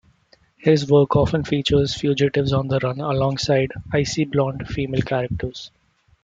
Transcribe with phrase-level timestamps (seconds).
[0.57, 5.69] His work often features fugitives on the run alongside "icy blonde" female characters.